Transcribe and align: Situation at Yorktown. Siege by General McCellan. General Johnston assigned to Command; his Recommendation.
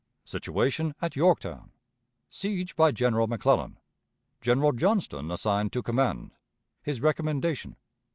Situation 0.25 0.95
at 0.99 1.15
Yorktown. 1.15 1.73
Siege 2.31 2.75
by 2.75 2.91
General 2.91 3.27
McCellan. 3.27 3.75
General 4.41 4.71
Johnston 4.71 5.29
assigned 5.29 5.71
to 5.73 5.83
Command; 5.83 6.31
his 6.81 7.01
Recommendation. 7.01 7.75